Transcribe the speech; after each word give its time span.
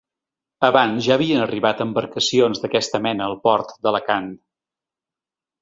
Abans 0.69 1.01
ja 1.07 1.11
havien 1.17 1.41
arribat 1.43 1.83
embarcacions 1.85 2.63
d’aquesta 2.63 3.03
mena 3.09 3.29
al 3.29 3.39
port 3.47 3.79
d’Alacant. 3.85 4.35